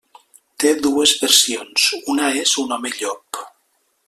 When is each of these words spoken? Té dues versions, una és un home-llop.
Té 0.63 0.71
dues 0.87 1.13
versions, 1.25 1.85
una 2.15 2.33
és 2.45 2.59
un 2.65 2.77
home-llop. 2.79 3.45